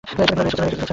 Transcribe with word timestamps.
এখানে 0.13 0.25
কোনো 0.29 0.41
রেস 0.43 0.53
হচ্ছে 0.53 0.77
না। 0.79 0.85